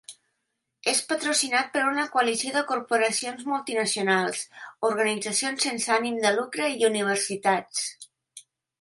[0.91, 4.43] És patrocinat per una coalició de corporacions multinacionals,
[4.93, 7.89] organitzacions sense ànim de lucre i universitats.